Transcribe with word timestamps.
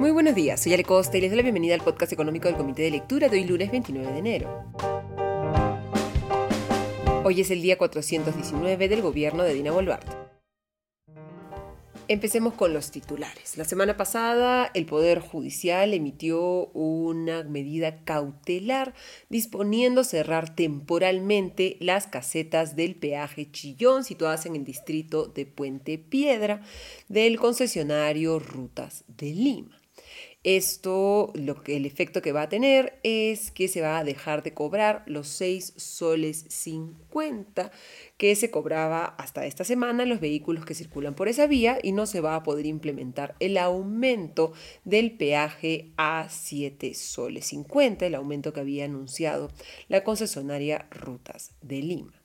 Muy 0.00 0.12
buenos 0.12 0.34
días, 0.34 0.62
soy 0.62 0.72
Ale 0.72 0.82
Costa 0.82 1.18
y 1.18 1.20
les 1.20 1.30
doy 1.30 1.36
la 1.36 1.42
bienvenida 1.42 1.74
al 1.74 1.82
podcast 1.82 2.10
económico 2.10 2.48
del 2.48 2.56
Comité 2.56 2.80
de 2.84 2.90
Lectura 2.90 3.28
de 3.28 3.36
hoy 3.36 3.44
lunes 3.44 3.70
29 3.70 4.10
de 4.10 4.18
enero. 4.18 4.64
Hoy 7.22 7.42
es 7.42 7.50
el 7.50 7.60
día 7.60 7.76
419 7.76 8.88
del 8.88 9.02
gobierno 9.02 9.42
de 9.42 9.52
Dina 9.52 9.72
Boluarte. 9.72 10.10
Empecemos 12.08 12.54
con 12.54 12.72
los 12.72 12.90
titulares. 12.90 13.58
La 13.58 13.66
semana 13.66 13.98
pasada 13.98 14.70
el 14.72 14.86
Poder 14.86 15.20
Judicial 15.20 15.92
emitió 15.92 16.68
una 16.68 17.44
medida 17.44 18.02
cautelar 18.02 18.94
disponiendo 19.28 20.02
cerrar 20.02 20.56
temporalmente 20.56 21.76
las 21.78 22.06
casetas 22.06 22.74
del 22.74 22.94
peaje 22.94 23.50
Chillón 23.52 24.04
situadas 24.04 24.46
en 24.46 24.56
el 24.56 24.64
distrito 24.64 25.26
de 25.26 25.44
Puente 25.44 25.98
Piedra 25.98 26.62
del 27.08 27.38
concesionario 27.38 28.38
Rutas 28.38 29.04
de 29.06 29.34
Lima. 29.34 29.79
Esto, 30.42 31.32
lo 31.34 31.62
que, 31.62 31.76
el 31.76 31.84
efecto 31.84 32.22
que 32.22 32.32
va 32.32 32.42
a 32.42 32.48
tener 32.48 32.98
es 33.02 33.50
que 33.50 33.68
se 33.68 33.82
va 33.82 33.98
a 33.98 34.04
dejar 34.04 34.42
de 34.42 34.54
cobrar 34.54 35.02
los 35.06 35.28
6 35.28 35.74
soles 35.76 36.46
50 36.48 37.70
que 38.16 38.34
se 38.34 38.50
cobraba 38.50 39.04
hasta 39.04 39.44
esta 39.44 39.64
semana 39.64 40.06
los 40.06 40.18
vehículos 40.18 40.64
que 40.64 40.74
circulan 40.74 41.14
por 41.14 41.28
esa 41.28 41.46
vía 41.46 41.78
y 41.82 41.92
no 41.92 42.06
se 42.06 42.22
va 42.22 42.36
a 42.36 42.42
poder 42.42 42.64
implementar 42.64 43.36
el 43.38 43.58
aumento 43.58 44.54
del 44.84 45.12
peaje 45.12 45.92
a 45.98 46.28
7 46.30 46.94
soles 46.94 47.44
50, 47.46 48.06
el 48.06 48.14
aumento 48.14 48.54
que 48.54 48.60
había 48.60 48.86
anunciado 48.86 49.50
la 49.88 50.04
concesionaria 50.04 50.86
Rutas 50.90 51.52
de 51.60 51.82
Lima. 51.82 52.19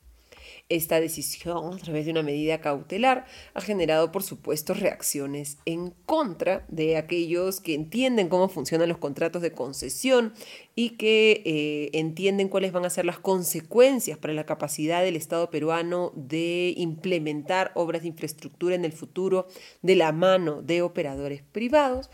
Esta 0.67 0.99
decisión, 0.99 1.75
a 1.75 1.77
través 1.77 2.05
de 2.05 2.11
una 2.11 2.23
medida 2.23 2.59
cautelar, 2.59 3.27
ha 3.53 3.61
generado, 3.61 4.11
por 4.11 4.23
supuesto, 4.23 4.73
reacciones 4.73 5.59
en 5.65 5.91
contra 6.07 6.65
de 6.69 6.97
aquellos 6.97 7.61
que 7.61 7.75
entienden 7.75 8.29
cómo 8.29 8.49
funcionan 8.49 8.89
los 8.89 8.97
contratos 8.97 9.43
de 9.43 9.51
concesión 9.51 10.33
y 10.73 10.97
que 10.97 11.43
eh, 11.45 11.91
entienden 11.93 12.49
cuáles 12.49 12.71
van 12.71 12.83
a 12.83 12.89
ser 12.89 13.05
las 13.05 13.19
consecuencias 13.19 14.17
para 14.17 14.33
la 14.33 14.47
capacidad 14.47 15.03
del 15.03 15.15
Estado 15.15 15.51
peruano 15.51 16.11
de 16.15 16.73
implementar 16.77 17.71
obras 17.75 18.01
de 18.01 18.07
infraestructura 18.07 18.73
en 18.73 18.85
el 18.85 18.91
futuro 18.91 19.47
de 19.83 19.95
la 19.95 20.11
mano 20.13 20.63
de 20.63 20.81
operadores 20.81 21.43
privados. 21.43 22.09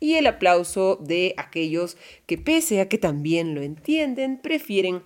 Y 0.00 0.14
el 0.14 0.26
aplauso 0.26 0.96
de 0.96 1.34
aquellos 1.36 1.96
que 2.26 2.36
pese 2.36 2.80
a 2.80 2.88
que 2.88 2.98
también 2.98 3.54
lo 3.54 3.62
entienden, 3.62 4.42
prefieren 4.42 5.02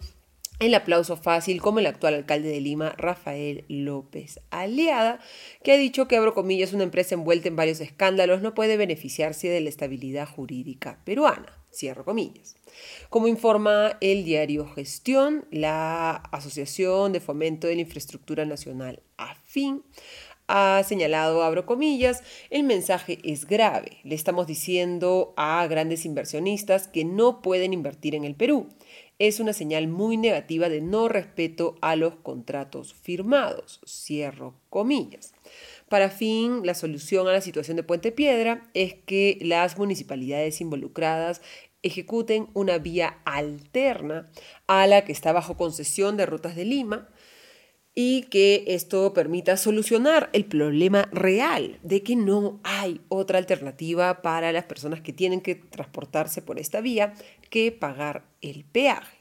el 0.58 0.74
aplauso 0.74 1.16
fácil 1.16 1.60
como 1.60 1.80
el 1.80 1.86
actual 1.86 2.14
alcalde 2.14 2.48
de 2.48 2.60
Lima, 2.60 2.94
Rafael 2.96 3.64
López 3.68 4.40
Aliada, 4.50 5.20
que 5.62 5.72
ha 5.72 5.76
dicho 5.76 6.08
que, 6.08 6.16
abro 6.16 6.34
comillas, 6.34 6.72
una 6.72 6.84
empresa 6.84 7.14
envuelta 7.14 7.48
en 7.48 7.56
varios 7.56 7.80
escándalos 7.80 8.40
no 8.40 8.54
puede 8.54 8.76
beneficiarse 8.76 9.48
de 9.48 9.60
la 9.60 9.68
estabilidad 9.68 10.28
jurídica 10.28 11.00
peruana. 11.04 11.52
Cierro 11.72 12.06
comillas. 12.06 12.56
Como 13.10 13.28
informa 13.28 13.98
el 14.00 14.24
diario 14.24 14.66
Gestión, 14.66 15.46
la 15.50 16.12
Asociación 16.32 17.12
de 17.12 17.20
Fomento 17.20 17.66
de 17.66 17.74
la 17.74 17.82
Infraestructura 17.82 18.46
Nacional, 18.46 19.02
AFIN, 19.18 19.82
ha 20.48 20.82
señalado, 20.84 21.42
abro 21.42 21.66
comillas, 21.66 22.22
el 22.50 22.62
mensaje 22.62 23.18
es 23.24 23.46
grave. 23.46 23.98
Le 24.04 24.14
estamos 24.14 24.46
diciendo 24.46 25.34
a 25.36 25.66
grandes 25.66 26.04
inversionistas 26.04 26.88
que 26.88 27.04
no 27.04 27.42
pueden 27.42 27.72
invertir 27.72 28.14
en 28.14 28.24
el 28.24 28.34
Perú 28.34 28.68
es 29.18 29.40
una 29.40 29.52
señal 29.52 29.88
muy 29.88 30.16
negativa 30.16 30.68
de 30.68 30.80
no 30.80 31.08
respeto 31.08 31.76
a 31.80 31.96
los 31.96 32.16
contratos 32.16 32.94
firmados. 32.94 33.80
Cierro 33.86 34.54
comillas. 34.68 35.32
Para 35.88 36.10
fin, 36.10 36.66
la 36.66 36.74
solución 36.74 37.26
a 37.28 37.32
la 37.32 37.40
situación 37.40 37.76
de 37.76 37.82
Puente 37.82 38.12
Piedra 38.12 38.68
es 38.74 38.94
que 38.94 39.38
las 39.40 39.78
municipalidades 39.78 40.60
involucradas 40.60 41.40
ejecuten 41.82 42.48
una 42.52 42.78
vía 42.78 43.18
alterna 43.24 44.28
a 44.66 44.86
la 44.86 45.04
que 45.04 45.12
está 45.12 45.32
bajo 45.32 45.56
concesión 45.56 46.16
de 46.16 46.26
Rutas 46.26 46.56
de 46.56 46.64
Lima 46.64 47.08
y 47.98 48.24
que 48.24 48.64
esto 48.68 49.14
permita 49.14 49.56
solucionar 49.56 50.28
el 50.34 50.44
problema 50.44 51.08
real 51.12 51.78
de 51.82 52.02
que 52.02 52.14
no 52.14 52.60
hay 52.62 53.00
otra 53.08 53.38
alternativa 53.38 54.20
para 54.20 54.52
las 54.52 54.66
personas 54.66 55.00
que 55.00 55.14
tienen 55.14 55.40
que 55.40 55.54
transportarse 55.54 56.42
por 56.42 56.60
esta 56.60 56.82
vía 56.82 57.14
que 57.48 57.72
pagar 57.72 58.26
el 58.42 58.64
peaje. 58.64 59.16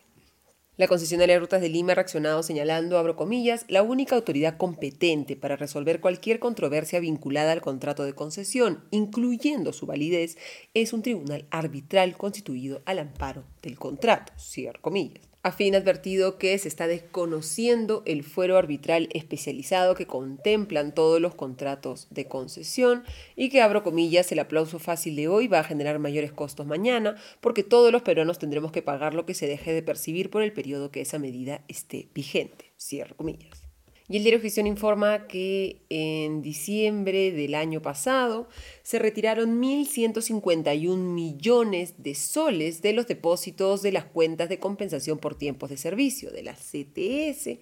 La 0.76 0.90
concesionaria 0.90 1.36
de 1.36 1.40
Rutas 1.40 1.62
de 1.62 1.70
Lima 1.70 1.94
ha 1.94 1.96
reaccionado 1.96 2.44
señalando, 2.44 2.98
abro 2.98 3.16
comillas, 3.16 3.64
la 3.70 3.82
única 3.82 4.18
autoridad 4.18 4.58
competente 4.58 5.38
para 5.38 5.56
resolver 5.56 6.02
cualquier 6.02 6.40
controversia 6.40 7.00
vinculada 7.00 7.54
al 7.54 7.62
contrato 7.62 8.04
de 8.04 8.12
concesión, 8.12 8.84
incluyendo 8.92 9.72
su 9.72 9.86
validez, 9.86 10.38
es 10.74 10.92
un 10.92 11.02
tribunal 11.02 11.46
arbitral 11.50 12.18
constituido 12.18 12.82
al 12.84 13.00
amparo 13.00 13.46
del 13.62 13.80
contrato, 13.80 14.34
cierro 14.38 14.82
comillas. 14.82 15.35
Afín 15.46 15.76
ha 15.76 15.78
advertido 15.78 16.40
que 16.40 16.58
se 16.58 16.68
está 16.68 16.88
desconociendo 16.88 18.02
el 18.08 18.24
fuero 18.24 18.58
arbitral 18.58 19.10
especializado 19.14 19.94
que 19.94 20.08
contemplan 20.08 20.92
todos 20.92 21.22
los 21.22 21.36
contratos 21.36 22.08
de 22.10 22.28
concesión 22.28 23.04
y 23.36 23.50
que, 23.50 23.62
abro 23.62 23.84
comillas, 23.84 24.32
el 24.32 24.40
aplauso 24.40 24.80
fácil 24.80 25.16
de 25.16 25.28
hoy 25.28 25.48
va 25.48 25.60
a 25.60 25.64
generar 25.64 26.00
mayores 26.00 26.32
costos 26.32 26.66
mañana 26.66 27.16
porque 27.42 27.62
todos 27.62 27.92
los 27.92 28.02
peruanos 28.02 28.40
tendremos 28.40 28.72
que 28.72 28.82
pagar 28.82 29.14
lo 29.14 29.28
que 29.28 29.36
se 29.36 29.46
deje 29.46 29.72
de 29.72 29.84
percibir 29.84 30.32
por 30.32 30.42
el 30.42 30.52
periodo 30.52 30.90
que 30.90 31.02
esa 31.02 31.20
medida 31.20 31.64
esté 31.68 32.10
vigente. 32.16 32.74
Cierro 32.80 33.16
comillas. 33.16 33.65
Y 34.08 34.18
el 34.18 34.24
diario 34.24 34.40
Gestión 34.40 34.68
informa 34.68 35.28
que 35.28 35.82
en 35.90 36.44
diciembre 36.44 37.32
del 37.32 37.56
año 37.56 37.82
pasado 37.82 38.48
se 38.84 39.00
retiraron 39.00 39.60
1.151 39.60 40.96
millones 40.96 41.96
de 41.98 42.14
soles 42.14 42.84
de 42.84 42.94
los 42.94 43.08
depósitos 43.08 43.82
de 43.82 43.92
las 43.92 44.06
cuentas 44.06 44.48
de 44.48 44.60
compensación 44.60 45.18
por 45.18 45.36
tiempos 45.36 45.72
de 45.72 45.78
servicio, 45.78 46.30
de 46.30 46.44
la 46.44 46.54
CTS, 46.54 47.58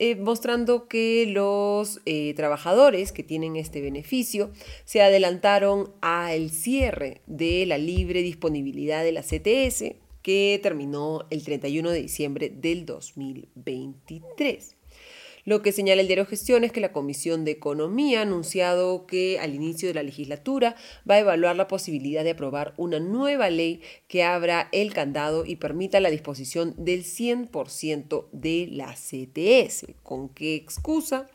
eh, 0.00 0.16
mostrando 0.16 0.88
que 0.88 1.26
los 1.28 2.00
eh, 2.06 2.34
trabajadores 2.34 3.12
que 3.12 3.22
tienen 3.22 3.54
este 3.54 3.80
beneficio 3.80 4.50
se 4.84 5.00
adelantaron 5.00 5.92
al 6.00 6.50
cierre 6.50 7.20
de 7.28 7.66
la 7.66 7.78
libre 7.78 8.22
disponibilidad 8.22 9.04
de 9.04 9.12
la 9.12 9.22
CTS 9.22 9.94
que 10.22 10.58
terminó 10.60 11.24
el 11.30 11.44
31 11.44 11.90
de 11.90 12.02
diciembre 12.02 12.50
del 12.50 12.84
2023. 12.84 14.81
Lo 15.44 15.60
que 15.60 15.72
señala 15.72 16.02
el 16.02 16.06
diario 16.06 16.24
Gestión 16.24 16.62
es 16.62 16.70
que 16.70 16.80
la 16.80 16.92
Comisión 16.92 17.44
de 17.44 17.50
Economía 17.50 18.20
ha 18.20 18.22
anunciado 18.22 19.06
que 19.06 19.40
al 19.40 19.54
inicio 19.54 19.88
de 19.88 19.94
la 19.94 20.04
legislatura 20.04 20.76
va 21.08 21.16
a 21.16 21.20
evaluar 21.20 21.56
la 21.56 21.66
posibilidad 21.66 22.22
de 22.22 22.30
aprobar 22.30 22.74
una 22.76 23.00
nueva 23.00 23.50
ley 23.50 23.80
que 24.06 24.22
abra 24.22 24.68
el 24.70 24.94
candado 24.94 25.44
y 25.44 25.56
permita 25.56 25.98
la 25.98 26.10
disposición 26.10 26.74
del 26.76 27.02
100% 27.02 28.26
de 28.30 28.68
la 28.70 28.94
CTS. 28.94 29.86
¿Con 30.04 30.28
qué 30.28 30.54
excusa? 30.54 31.28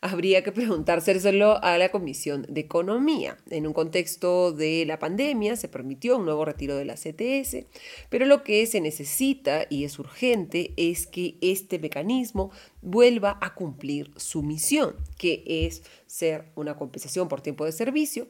Habría 0.00 0.42
que 0.42 0.52
preguntárselo 0.52 1.62
a 1.62 1.78
la 1.78 1.90
Comisión 1.90 2.46
de 2.48 2.60
Economía. 2.60 3.36
En 3.50 3.66
un 3.66 3.72
contexto 3.72 4.52
de 4.52 4.84
la 4.86 4.98
pandemia 4.98 5.56
se 5.56 5.68
permitió 5.68 6.16
un 6.18 6.24
nuevo 6.24 6.44
retiro 6.44 6.76
de 6.76 6.84
la 6.84 6.94
CTS, 6.94 7.66
pero 8.08 8.26
lo 8.26 8.42
que 8.42 8.66
se 8.66 8.80
necesita 8.80 9.66
y 9.70 9.84
es 9.84 9.98
urgente 9.98 10.72
es 10.76 11.06
que 11.06 11.36
este 11.40 11.78
mecanismo 11.78 12.50
vuelva 12.82 13.38
a 13.40 13.54
cumplir 13.54 14.10
su 14.16 14.42
misión, 14.42 14.96
que 15.18 15.42
es 15.46 15.82
ser 16.06 16.46
una 16.54 16.76
compensación 16.76 17.28
por 17.28 17.40
tiempo 17.40 17.64
de 17.64 17.72
servicio, 17.72 18.28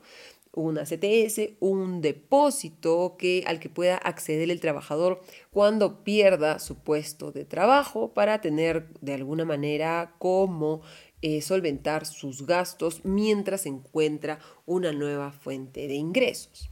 una 0.57 0.85
CTS, 0.85 1.51
un 1.61 2.01
depósito 2.01 3.17
que, 3.19 3.45
al 3.47 3.61
que 3.61 3.69
pueda 3.69 3.99
acceder 3.99 4.51
el 4.51 4.61
trabajador 4.61 5.21
cuando 5.53 6.03
pierda 6.03 6.59
su 6.59 6.77
puesto 6.77 7.31
de 7.31 7.45
trabajo 7.45 8.15
para 8.15 8.41
tener 8.41 8.89
de 9.03 9.13
alguna 9.13 9.45
manera 9.45 10.15
como 10.19 10.81
eh, 11.23 11.41
solventar 11.41 12.07
sus 12.07 12.47
gastos 12.47 13.01
mientras 13.05 13.67
encuentra 13.67 14.39
una 14.67 14.93
nueva 14.93 15.33
fuente 15.33 15.89
de 15.89 15.95
ingresos. 15.95 16.71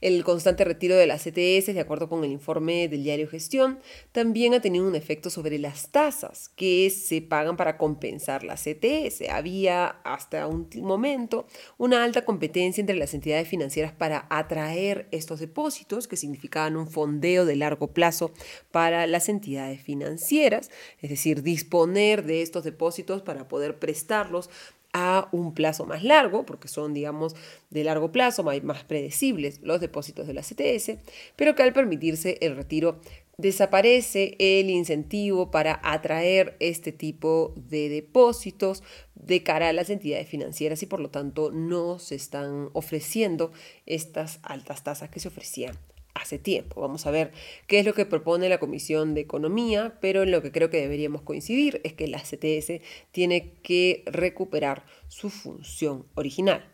El 0.00 0.22
constante 0.24 0.64
retiro 0.64 0.96
de 0.96 1.06
las 1.06 1.22
CTS, 1.22 1.72
de 1.72 1.80
acuerdo 1.80 2.08
con 2.08 2.24
el 2.24 2.30
informe 2.30 2.88
del 2.88 3.04
diario 3.04 3.28
Gestión, 3.28 3.78
también 4.12 4.54
ha 4.54 4.60
tenido 4.60 4.86
un 4.86 4.94
efecto 4.94 5.30
sobre 5.30 5.58
las 5.58 5.90
tasas 5.90 6.50
que 6.50 6.90
se 6.90 7.22
pagan 7.22 7.56
para 7.56 7.78
compensar 7.78 8.44
la 8.44 8.56
CTS. 8.56 9.28
Había 9.30 9.86
hasta 9.86 10.46
un 10.46 10.68
momento 10.82 11.46
una 11.78 12.04
alta 12.04 12.24
competencia 12.24 12.80
entre 12.80 12.96
las 12.96 13.14
entidades 13.14 13.48
financieras 13.48 13.92
para 13.92 14.26
atraer 14.30 15.08
estos 15.10 15.40
depósitos, 15.40 16.08
que 16.08 16.16
significaban 16.16 16.76
un 16.76 16.88
fondeo 16.88 17.44
de 17.44 17.56
largo 17.56 17.88
plazo 17.88 18.32
para 18.70 19.06
las 19.06 19.28
entidades 19.28 19.80
financieras, 19.82 20.70
es 21.00 21.10
decir, 21.10 21.42
disponer 21.42 22.24
de 22.24 22.42
estos 22.42 22.64
depósitos 22.64 23.22
para 23.22 23.48
poder 23.48 23.78
prestarlos 23.78 24.50
a 24.94 25.28
un 25.32 25.52
plazo 25.52 25.84
más 25.84 26.02
largo, 26.04 26.46
porque 26.46 26.68
son, 26.68 26.94
digamos, 26.94 27.34
de 27.68 27.84
largo 27.84 28.12
plazo, 28.12 28.44
más 28.62 28.84
predecibles 28.84 29.60
los 29.62 29.80
depósitos 29.80 30.26
de 30.26 30.34
la 30.34 30.42
CTS, 30.42 30.98
pero 31.36 31.54
que 31.54 31.64
al 31.64 31.74
permitirse 31.74 32.38
el 32.40 32.56
retiro 32.56 33.00
desaparece 33.36 34.36
el 34.38 34.70
incentivo 34.70 35.50
para 35.50 35.80
atraer 35.82 36.56
este 36.60 36.92
tipo 36.92 37.52
de 37.56 37.88
depósitos 37.88 38.84
de 39.16 39.42
cara 39.42 39.68
a 39.68 39.72
las 39.72 39.90
entidades 39.90 40.28
financieras 40.28 40.82
y 40.84 40.86
por 40.86 41.00
lo 41.00 41.10
tanto 41.10 41.50
no 41.50 41.98
se 41.98 42.14
están 42.14 42.70
ofreciendo 42.72 43.50
estas 43.86 44.38
altas 44.44 44.84
tasas 44.84 45.10
que 45.10 45.18
se 45.18 45.28
ofrecían 45.28 45.76
hace 46.14 46.38
tiempo. 46.38 46.80
Vamos 46.80 47.06
a 47.06 47.10
ver 47.10 47.32
qué 47.66 47.80
es 47.80 47.84
lo 47.84 47.94
que 47.94 48.06
propone 48.06 48.48
la 48.48 48.58
Comisión 48.58 49.14
de 49.14 49.20
Economía, 49.20 49.98
pero 50.00 50.22
en 50.22 50.30
lo 50.30 50.42
que 50.42 50.52
creo 50.52 50.70
que 50.70 50.80
deberíamos 50.80 51.22
coincidir 51.22 51.80
es 51.84 51.92
que 51.92 52.08
la 52.08 52.20
CTS 52.20 52.80
tiene 53.10 53.54
que 53.62 54.02
recuperar 54.06 54.84
su 55.08 55.30
función 55.30 56.06
original. 56.14 56.64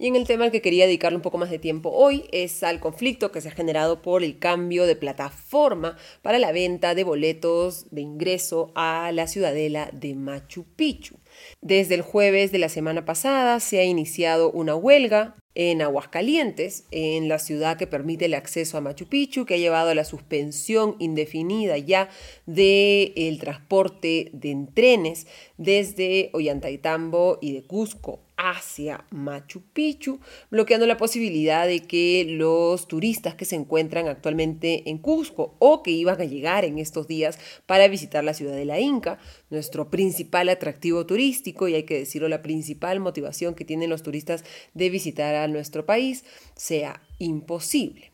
Y 0.00 0.06
en 0.06 0.14
el 0.14 0.28
tema 0.28 0.44
al 0.44 0.52
que 0.52 0.62
quería 0.62 0.86
dedicarle 0.86 1.16
un 1.16 1.22
poco 1.22 1.38
más 1.38 1.50
de 1.50 1.58
tiempo 1.58 1.90
hoy 1.90 2.28
es 2.30 2.62
al 2.62 2.78
conflicto 2.78 3.32
que 3.32 3.40
se 3.40 3.48
ha 3.48 3.52
generado 3.52 4.00
por 4.00 4.22
el 4.22 4.38
cambio 4.38 4.86
de 4.86 4.94
plataforma 4.94 5.96
para 6.22 6.38
la 6.38 6.52
venta 6.52 6.94
de 6.94 7.02
boletos 7.02 7.86
de 7.90 8.02
ingreso 8.02 8.70
a 8.76 9.10
la 9.12 9.26
ciudadela 9.26 9.90
de 9.92 10.14
Machu 10.14 10.64
Picchu. 10.76 11.16
Desde 11.62 11.96
el 11.96 12.02
jueves 12.02 12.52
de 12.52 12.58
la 12.58 12.68
semana 12.68 13.04
pasada 13.04 13.58
se 13.58 13.80
ha 13.80 13.84
iniciado 13.84 14.52
una 14.52 14.76
huelga 14.76 15.34
en 15.58 15.82
Aguascalientes, 15.82 16.84
en 16.92 17.28
la 17.28 17.40
ciudad 17.40 17.76
que 17.76 17.88
permite 17.88 18.26
el 18.26 18.34
acceso 18.34 18.78
a 18.78 18.80
Machu 18.80 19.06
Picchu, 19.06 19.44
que 19.44 19.54
ha 19.54 19.58
llevado 19.58 19.90
a 19.90 19.94
la 19.96 20.04
suspensión 20.04 20.94
indefinida 21.00 21.76
ya 21.78 22.08
del 22.46 23.38
transporte 23.40 24.30
de 24.32 24.68
trenes 24.72 25.26
desde 25.56 26.30
Ollantaytambo 26.32 27.38
y 27.42 27.54
de 27.54 27.64
Cusco 27.64 28.20
hacia 28.38 29.04
Machu 29.10 29.62
Picchu, 29.72 30.20
bloqueando 30.50 30.86
la 30.86 30.96
posibilidad 30.96 31.66
de 31.66 31.80
que 31.80 32.24
los 32.26 32.86
turistas 32.86 33.34
que 33.34 33.44
se 33.44 33.56
encuentran 33.56 34.06
actualmente 34.06 34.88
en 34.88 34.98
Cusco 34.98 35.56
o 35.58 35.82
que 35.82 35.90
iban 35.90 36.20
a 36.20 36.24
llegar 36.24 36.64
en 36.64 36.78
estos 36.78 37.08
días 37.08 37.38
para 37.66 37.88
visitar 37.88 38.22
la 38.22 38.34
ciudad 38.34 38.54
de 38.54 38.64
la 38.64 38.78
Inca, 38.78 39.18
nuestro 39.50 39.90
principal 39.90 40.48
atractivo 40.48 41.04
turístico 41.04 41.66
y 41.66 41.74
hay 41.74 41.82
que 41.82 41.98
decirlo, 41.98 42.28
la 42.28 42.40
principal 42.40 43.00
motivación 43.00 43.54
que 43.54 43.64
tienen 43.64 43.90
los 43.90 44.04
turistas 44.04 44.44
de 44.72 44.88
visitar 44.88 45.34
a 45.34 45.48
nuestro 45.48 45.84
país, 45.84 46.24
sea 46.54 47.02
imposible. 47.18 48.12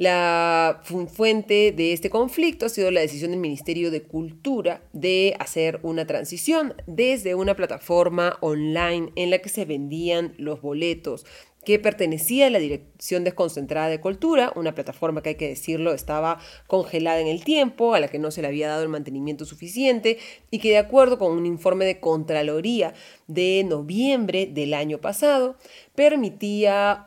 La 0.00 0.80
fuente 1.12 1.72
de 1.72 1.92
este 1.92 2.08
conflicto 2.08 2.64
ha 2.64 2.70
sido 2.70 2.90
la 2.90 3.02
decisión 3.02 3.32
del 3.32 3.40
Ministerio 3.40 3.90
de 3.90 4.02
Cultura 4.02 4.80
de 4.94 5.36
hacer 5.38 5.78
una 5.82 6.06
transición 6.06 6.72
desde 6.86 7.34
una 7.34 7.54
plataforma 7.54 8.38
online 8.40 9.12
en 9.16 9.28
la 9.28 9.40
que 9.40 9.50
se 9.50 9.66
vendían 9.66 10.32
los 10.38 10.62
boletos 10.62 11.26
que 11.64 11.78
pertenecía 11.78 12.46
a 12.46 12.50
la 12.50 12.58
Dirección 12.58 13.24
Desconcentrada 13.24 13.88
de 13.88 14.00
Cultura, 14.00 14.52
una 14.56 14.74
plataforma 14.74 15.22
que 15.22 15.30
hay 15.30 15.34
que 15.34 15.48
decirlo 15.48 15.92
estaba 15.92 16.38
congelada 16.66 17.20
en 17.20 17.26
el 17.26 17.44
tiempo, 17.44 17.94
a 17.94 18.00
la 18.00 18.08
que 18.08 18.18
no 18.18 18.30
se 18.30 18.42
le 18.42 18.48
había 18.48 18.68
dado 18.68 18.82
el 18.82 18.88
mantenimiento 18.88 19.44
suficiente 19.44 20.18
y 20.50 20.58
que 20.58 20.70
de 20.70 20.78
acuerdo 20.78 21.18
con 21.18 21.32
un 21.32 21.46
informe 21.46 21.84
de 21.84 22.00
Contraloría 22.00 22.94
de 23.26 23.64
noviembre 23.68 24.46
del 24.46 24.74
año 24.74 24.98
pasado, 24.98 25.56
permitía 25.94 27.04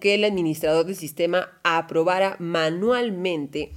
que 0.00 0.14
el 0.14 0.24
administrador 0.24 0.86
del 0.86 0.96
sistema 0.96 1.58
aprobara 1.64 2.36
manualmente 2.38 3.72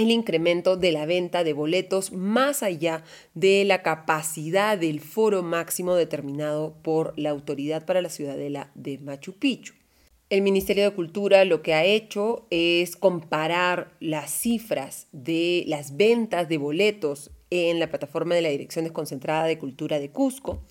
el 0.00 0.10
incremento 0.10 0.76
de 0.76 0.92
la 0.92 1.04
venta 1.04 1.44
de 1.44 1.52
boletos 1.52 2.12
más 2.12 2.62
allá 2.62 3.04
de 3.34 3.64
la 3.64 3.82
capacidad 3.82 4.78
del 4.78 5.00
foro 5.00 5.42
máximo 5.42 5.94
determinado 5.94 6.74
por 6.82 7.12
la 7.18 7.30
autoridad 7.30 7.84
para 7.84 8.00
la 8.00 8.08
ciudadela 8.08 8.70
de 8.74 8.98
Machu 8.98 9.34
Picchu. 9.34 9.74
El 10.30 10.42
Ministerio 10.42 10.84
de 10.84 10.94
Cultura 10.94 11.44
lo 11.44 11.60
que 11.60 11.74
ha 11.74 11.84
hecho 11.84 12.46
es 12.50 12.96
comparar 12.96 13.92
las 14.00 14.30
cifras 14.30 15.06
de 15.12 15.64
las 15.66 15.96
ventas 15.96 16.48
de 16.48 16.56
boletos 16.56 17.30
en 17.50 17.78
la 17.78 17.88
plataforma 17.88 18.34
de 18.34 18.42
la 18.42 18.48
Dirección 18.48 18.84
Desconcentrada 18.84 19.44
de 19.44 19.58
Cultura 19.58 19.98
de 19.98 20.10
Cusco 20.10 20.62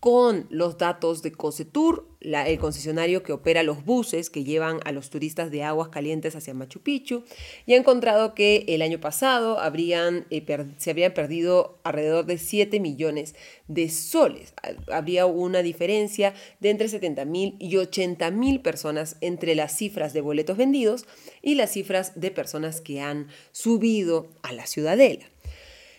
con 0.00 0.46
los 0.50 0.78
datos 0.78 1.22
de 1.22 1.32
Cosetur, 1.32 2.06
el 2.20 2.58
concesionario 2.58 3.22
que 3.22 3.32
opera 3.32 3.62
los 3.62 3.84
buses 3.84 4.30
que 4.30 4.44
llevan 4.44 4.80
a 4.84 4.92
los 4.92 5.10
turistas 5.10 5.50
de 5.50 5.64
aguas 5.64 5.88
calientes 5.88 6.36
hacia 6.36 6.54
Machu 6.54 6.80
Picchu, 6.80 7.24
y 7.66 7.74
ha 7.74 7.76
encontrado 7.76 8.34
que 8.34 8.64
el 8.68 8.82
año 8.82 9.00
pasado 9.00 9.58
eh, 9.60 10.66
se 10.78 10.90
habrían 10.90 11.14
perdido 11.14 11.78
alrededor 11.82 12.26
de 12.26 12.38
7 12.38 12.78
millones 12.80 13.34
de 13.66 13.88
soles. 13.88 14.54
Habría 14.92 15.26
una 15.26 15.62
diferencia 15.62 16.32
de 16.60 16.70
entre 16.70 16.88
70 16.88 17.24
mil 17.24 17.56
y 17.58 17.76
80 17.76 18.30
mil 18.30 18.60
personas 18.60 19.16
entre 19.20 19.54
las 19.54 19.76
cifras 19.76 20.12
de 20.12 20.20
boletos 20.20 20.56
vendidos 20.56 21.06
y 21.42 21.56
las 21.56 21.72
cifras 21.72 22.20
de 22.20 22.30
personas 22.30 22.80
que 22.80 23.00
han 23.00 23.28
subido 23.52 24.28
a 24.42 24.52
la 24.52 24.66
ciudadela. 24.66 25.26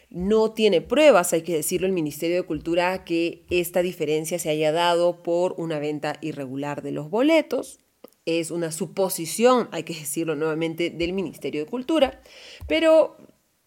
No 0.10 0.54
tiene 0.54 0.82
pruebas, 0.82 1.34
hay 1.34 1.44
que 1.44 1.54
decirlo, 1.54 1.86
el 1.86 1.94
Ministerio 1.94 2.38
de 2.38 2.44
Cultura 2.44 3.04
que 3.06 3.46
esta 3.52 3.84
diferencia 3.84 4.40
se 4.40 4.50
haya 4.50 4.72
dado 4.72 5.22
por 5.22 5.54
una 5.58 5.78
venta 5.78 6.18
irregular 6.22 6.82
de 6.82 6.92
los 6.92 7.12
boletos. 7.12 7.80
Es 8.26 8.50
una 8.50 8.72
suposición, 8.72 9.70
hay 9.72 9.84
que 9.84 9.94
decirlo 9.94 10.36
nuevamente, 10.36 10.90
del 10.90 11.14
Ministerio 11.14 11.64
de 11.64 11.70
Cultura, 11.70 12.22
pero 12.68 13.18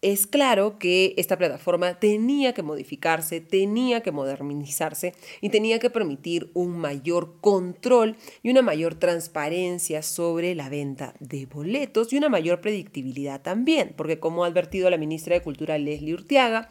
es 0.03 0.27
claro 0.27 0.77
que 0.77 1.13
esta 1.17 1.37
plataforma 1.37 1.97
tenía 1.97 2.53
que 2.53 2.61
modificarse, 2.61 3.39
tenía 3.39 4.03
que 4.03 4.11
modernizarse 4.11 5.15
y 5.39 5.47
tenía 5.47 5.79
que 5.79 5.89
permitir 5.89 6.51
un 6.53 6.77
mayor 6.77 7.39
control 7.39 8.17
y 8.43 8.49
una 8.49 8.61
mayor 8.61 8.95
transparencia 8.95 10.01
sobre 10.01 10.55
la 10.55 10.67
venta 10.67 11.15
de 11.21 11.45
boletos 11.45 12.11
y 12.11 12.17
una 12.17 12.27
mayor 12.27 12.59
predictibilidad 12.59 13.41
también, 13.41 13.93
porque 13.95 14.19
como 14.19 14.43
ha 14.43 14.47
advertido 14.47 14.89
la 14.89 14.97
ministra 14.97 15.35
de 15.35 15.41
Cultura 15.41 15.77
Leslie 15.77 16.13
Urtiaga, 16.13 16.69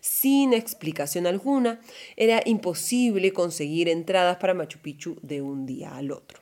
sin 0.00 0.52
explicación 0.52 1.28
alguna, 1.28 1.80
era 2.16 2.42
imposible 2.44 3.32
conseguir 3.32 3.88
entradas 3.88 4.38
para 4.38 4.54
Machu 4.54 4.80
Picchu 4.80 5.16
de 5.22 5.40
un 5.40 5.66
día 5.66 5.94
al 5.94 6.10
otro. 6.10 6.40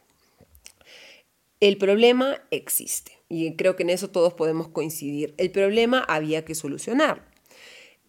El 1.61 1.77
problema 1.77 2.39
existe 2.51 3.20
y 3.31 3.55
creo 3.55 3.77
que 3.77 3.85
en 3.85 3.91
eso 3.91 4.11
todos 4.11 4.35
podemos 4.35 4.69
coincidir. 4.69 5.35
El 5.39 5.53
problema 5.53 6.01
había 6.01 6.45
que 6.45 6.57
solucionar. 6.57 7.31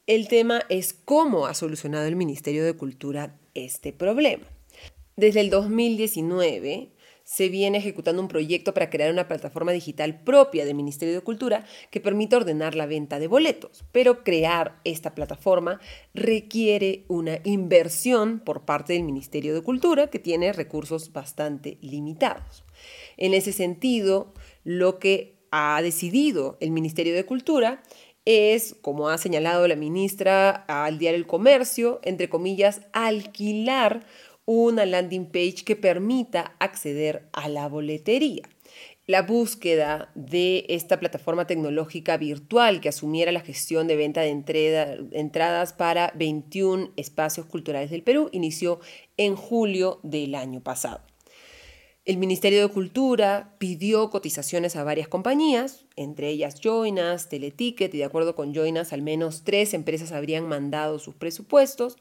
El 0.07 0.27
tema 0.27 0.63
es 0.68 0.94
cómo 0.94 1.45
ha 1.45 1.53
solucionado 1.53 2.07
el 2.07 2.15
Ministerio 2.15 2.65
de 2.65 2.73
Cultura 2.73 3.39
este 3.53 3.94
problema. 3.94 4.47
Desde 5.15 5.41
el 5.41 5.51
2019 5.51 6.91
se 7.31 7.48
viene 7.48 7.78
ejecutando 7.78 8.22
un 8.22 8.28
proyecto 8.28 8.74
para 8.74 8.89
crear 8.89 9.10
una 9.10 9.30
plataforma 9.30 9.72
digital 9.72 10.19
propia 10.19 10.66
del 10.66 10.75
Ministerio 10.75 11.13
de 11.13 11.22
Cultura 11.22 11.66
que 11.89 12.01
permita 12.01 12.36
ordenar 12.36 12.75
la 12.75 12.88
venta 12.88 13.19
de 13.19 13.28
boletos. 13.28 13.86
Pero 13.94 14.25
crear 14.25 14.81
esta 14.83 15.16
plataforma 15.16 15.80
requiere 16.13 17.06
una 17.07 17.39
inversión 17.45 18.42
por 18.42 18.66
parte 18.66 18.94
del 18.94 19.04
Ministerio 19.04 19.54
de 19.54 19.62
Cultura 19.62 20.07
que 20.07 20.19
tiene 20.19 20.51
recursos 20.51 21.13
bastante 21.13 21.78
limitados. 21.80 22.66
En 23.16 23.33
ese 23.33 23.54
sentido, 23.54 24.33
lo 24.66 25.00
que 25.00 25.38
ha 25.52 25.81
decidido 25.81 26.57
el 26.59 26.71
Ministerio 26.71 27.16
de 27.16 27.26
Cultura 27.26 27.81
es, 28.26 28.76
como 28.81 29.07
ha 29.07 29.18
señalado 29.18 29.69
la 29.69 29.78
ministra 29.78 30.50
al 30.68 31.00
diario 31.00 31.18
El 31.18 31.28
Comercio, 31.28 32.02
entre 32.04 32.28
comillas, 32.28 32.81
alquilar 32.92 34.06
una 34.52 34.86
landing 34.86 35.26
page 35.26 35.64
que 35.66 35.76
permita 35.76 36.56
acceder 36.60 37.28
a 37.34 37.50
la 37.50 37.68
boletería. 37.68 38.44
La 39.08 39.24
búsqueda 39.24 40.12
de 40.16 40.66
esta 40.70 41.00
plataforma 41.00 41.48
tecnológica 41.48 42.18
virtual 42.18 42.81
que 42.81 42.90
asumiera 42.90 43.31
la 43.31 43.42
gestión 43.42 43.88
de 43.88 43.96
venta 43.96 44.22
de 44.22 44.30
entradas 45.12 45.74
para 45.74 46.14
21 46.16 46.92
espacios 46.96 47.46
culturales 47.48 47.90
del 47.90 48.04
Perú 48.04 48.30
inició 48.31 48.80
en 49.18 49.36
julio 49.36 50.00
del 50.04 50.36
año 50.36 50.62
pasado. 50.62 51.02
El 52.04 52.18
Ministerio 52.18 52.68
de 52.68 52.74
Cultura 52.74 53.54
pidió 53.60 54.10
cotizaciones 54.10 54.76
a 54.76 54.84
varias 54.84 55.08
compañías, 55.08 55.86
entre 55.96 56.30
ellas 56.30 56.60
Joinas, 56.60 57.30
Teleticket, 57.30 57.94
y 57.94 58.00
de 58.00 58.06
acuerdo 58.06 58.34
con 58.34 58.56
Joinas, 58.56 58.92
al 58.92 59.04
menos 59.04 59.44
tres 59.44 59.76
empresas 59.76 60.12
habrían 60.12 60.48
mandado 60.48 60.98
sus 60.98 61.14
presupuestos. 61.14 61.98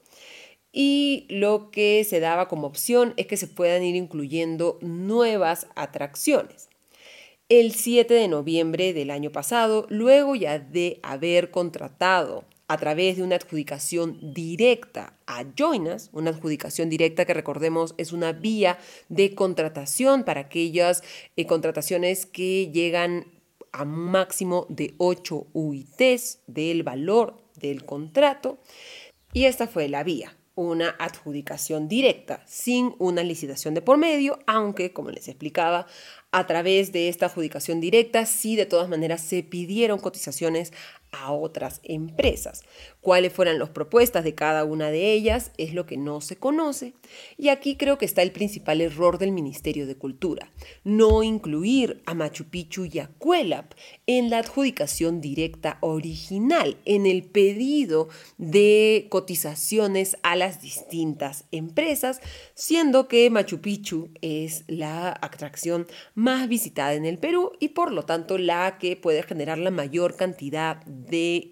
Y 0.73 1.27
lo 1.29 1.71
que 1.71 2.05
se 2.05 2.21
daba 2.21 2.49
como 2.49 2.67
opción 2.67 3.15
es 3.17 3.27
que 3.27 3.37
se 3.37 3.49
puedan 3.49 3.83
ir 3.83 3.97
incluyendo 3.97 4.79
nuevas 4.81 5.67
atracciones. 5.75 6.69
El 7.49 7.75
7 7.75 8.15
de 8.15 8.29
noviembre 8.29 8.93
del 8.93 9.11
año 9.11 9.33
pasado, 9.33 9.87
luego 9.89 10.37
ya 10.37 10.61
de 10.61 11.01
haber 11.03 11.51
contratado 11.51 12.45
a 12.69 12.77
través 12.77 13.17
de 13.17 13.25
una 13.25 13.35
adjudicación 13.35 14.33
directa 14.33 15.15
a 15.27 15.45
Joinas, 15.57 16.09
una 16.13 16.31
adjudicación 16.31 16.89
directa 16.89 17.25
que 17.25 17.35
recordemos 17.35 17.97
es 17.99 18.13
una 18.13 18.33
vía 18.33 18.79
de 19.09 19.35
contratación 19.35 20.23
para 20.23 20.43
aquellas 20.43 21.03
eh, 21.35 21.47
contrataciones 21.47 22.27
que 22.27 22.71
llegan 22.71 23.27
a 23.73 23.85
máximo 23.85 24.67
de 24.69 24.95
8 24.99 25.49
UITs 25.53 26.39
del 26.47 26.85
valor 26.85 27.43
del 27.57 27.85
contrato. 27.85 28.59
Y 29.33 29.47
esta 29.47 29.67
fue 29.67 29.89
la 29.89 30.05
vía. 30.05 30.37
Una 30.55 30.97
adjudicación 30.99 31.89
directa, 31.89 32.43
sin 32.47 32.95
una 32.99 33.23
licitación 33.23 33.75
de 33.75 33.83
por 33.83 33.99
medio, 33.99 34.39
aunque, 34.47 34.93
como 34.93 35.11
les 35.11 35.29
explicaba, 35.29 35.87
a 36.33 36.47
través 36.47 36.93
de 36.93 37.09
esta 37.09 37.27
adjudicación 37.27 37.81
directa, 37.81 38.27
sí 38.27 38.57
de 38.57 38.67
todas 38.67 38.89
maneras 38.89 39.21
se 39.21 39.43
pidieron 39.43 39.99
cotizaciones 39.99 40.73
a 41.13 41.33
otras 41.33 41.81
empresas. 41.83 42.63
Cuáles 43.01 43.33
fueran 43.33 43.59
las 43.59 43.71
propuestas 43.71 44.25
de 44.25 44.35
cada 44.35 44.65
una 44.65 44.91
de 44.91 45.13
ellas 45.13 45.53
es 45.57 45.75
lo 45.75 45.87
que 45.87 45.97
no 45.97 46.21
se 46.21 46.37
conoce. 46.37 46.93
Y 47.37 47.49
aquí 47.49 47.77
creo 47.77 47.99
que 47.99 48.05
está 48.05 48.23
el 48.23 48.33
principal 48.33 48.81
error 48.81 49.19
del 49.19 49.33
Ministerio 49.33 49.87
de 49.87 49.97
Cultura, 49.97 50.51
no 50.85 51.23
incluir 51.23 52.03
a 52.07 52.15
Machu 52.15 52.45
Picchu 52.45 52.85
y 52.85 52.99
a 52.99 53.09
Cuelap 53.19 53.73
en 54.07 54.31
la 54.31 54.39
adjudicación 54.39 55.21
directa 55.21 55.79
original, 55.81 56.77
en 56.85 57.07
el 57.07 57.25
pedido 57.25 58.09
de 58.39 59.07
cotizaciones 59.09 60.17
a 60.23 60.37
las 60.37 60.61
distintas 60.61 61.45
empresas, 61.51 62.21
siendo 62.55 63.09
que 63.09 63.31
Machu 63.31 63.61
Picchu 63.61 64.11
es 64.21 64.65
la 64.67 65.19
atracción 65.21 65.87
más 66.15 66.49
visitada 66.49 66.95
en 66.95 67.07
el 67.07 67.19
Perú 67.19 67.53
y 67.61 67.69
por 67.71 67.93
lo 67.93 68.05
tanto 68.05 68.39
la 68.39 68.79
que 68.79 68.97
puede 68.97 69.23
generar 69.23 69.59
la 69.59 69.71
mayor 69.71 70.17
cantidad 70.17 70.85
de 70.85 71.00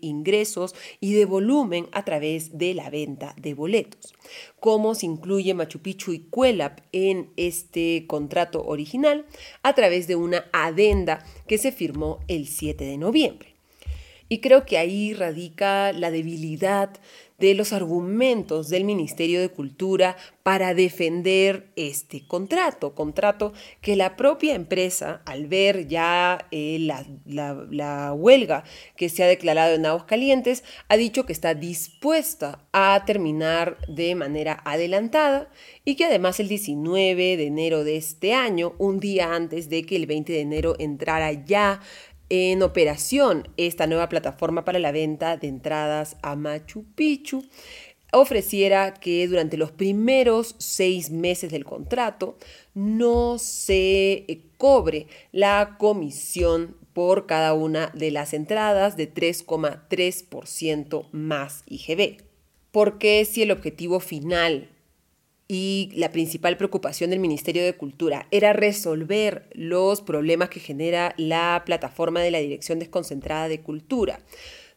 ingresos 0.00 0.74
y 1.00 1.14
de 1.14 1.24
volumen 1.24 1.88
a 1.92 2.04
través 2.04 2.58
de 2.58 2.74
la 2.74 2.90
venta 2.90 3.34
de 3.40 3.54
boletos. 3.54 4.14
¿Cómo 4.60 4.94
se 4.94 5.06
incluye 5.06 5.54
Machu 5.54 5.80
Picchu 5.80 6.12
y 6.12 6.20
Cuelap 6.20 6.80
en 6.92 7.30
este 7.36 8.06
contrato 8.06 8.64
original? 8.64 9.26
A 9.62 9.74
través 9.74 10.06
de 10.06 10.16
una 10.16 10.46
adenda 10.52 11.24
que 11.46 11.58
se 11.58 11.72
firmó 11.72 12.20
el 12.28 12.46
7 12.46 12.84
de 12.84 12.98
noviembre. 12.98 13.54
Y 14.28 14.40
creo 14.40 14.66
que 14.66 14.76
ahí 14.76 15.14
radica 15.14 15.92
la 15.92 16.10
debilidad 16.10 16.90
de 17.38 17.54
los 17.54 17.72
argumentos 17.72 18.68
del 18.68 18.84
Ministerio 18.84 19.40
de 19.40 19.48
Cultura 19.48 20.16
para 20.42 20.74
defender 20.74 21.70
este 21.76 22.26
contrato, 22.26 22.94
contrato 22.94 23.52
que 23.80 23.94
la 23.94 24.16
propia 24.16 24.54
empresa, 24.54 25.22
al 25.24 25.46
ver 25.46 25.86
ya 25.86 26.48
eh, 26.50 26.78
la, 26.80 28.12
huelga 28.12 28.64
que 28.96 29.08
se 29.08 29.22
ha 29.22 29.26
declarado 29.26 29.74
en 29.74 29.86
Calientes, 30.06 30.64
ha 30.88 30.96
dicho 30.96 31.26
que 31.26 31.32
está 31.32 31.54
dispuesta 31.54 32.66
a 32.72 33.04
terminar 33.06 33.78
de 33.86 34.14
manera 34.14 34.60
adelantada 34.64 35.48
y 35.84 35.94
que 35.94 36.06
además 36.06 36.40
el 36.40 36.48
19 36.48 37.36
de 37.36 37.46
enero 37.46 37.84
de 37.84 37.96
este 37.96 38.34
año, 38.34 38.74
un 38.78 38.98
día 38.98 39.34
antes 39.34 39.68
de 39.68 39.84
que 39.84 39.96
el 39.96 40.06
20 40.06 40.32
de 40.32 40.40
enero 40.40 40.74
entrara 40.78 41.32
ya 41.32 41.80
en 42.30 42.62
operación 42.62 43.48
esta 43.56 43.86
nueva 43.86 44.08
plataforma 44.08 44.64
para 44.64 44.78
la 44.78 44.92
venta 44.92 45.36
de 45.36 45.48
entradas 45.48 46.16
a 46.22 46.36
Machu 46.36 46.84
Picchu 46.94 47.44
ofreciera 48.12 48.94
que 48.94 49.26
durante 49.28 49.56
los 49.56 49.70
primeros 49.70 50.54
seis 50.58 51.10
meses 51.10 51.50
del 51.50 51.64
contrato 51.64 52.38
no 52.74 53.38
se 53.38 54.24
eh, 54.28 54.42
cobre 54.56 55.06
la 55.32 55.76
comisión 55.78 56.76
por 56.92 57.26
cada 57.26 57.52
una 57.54 57.88
de 57.94 58.10
las 58.10 58.32
entradas 58.34 58.96
de 58.96 59.12
3,3% 59.12 61.06
más 61.12 61.62
IGB. 61.66 62.22
Porque 62.72 63.24
si 63.24 63.42
el 63.42 63.50
objetivo 63.50 64.00
final 64.00 64.68
y 65.48 65.90
la 65.94 66.12
principal 66.12 66.58
preocupación 66.58 67.08
del 67.08 67.20
Ministerio 67.20 67.64
de 67.64 67.74
Cultura 67.74 68.28
era 68.30 68.52
resolver 68.52 69.48
los 69.54 70.02
problemas 70.02 70.50
que 70.50 70.60
genera 70.60 71.14
la 71.16 71.62
plataforma 71.64 72.20
de 72.20 72.30
la 72.30 72.38
Dirección 72.38 72.78
Desconcentrada 72.78 73.48
de 73.48 73.62
Cultura. 73.62 74.20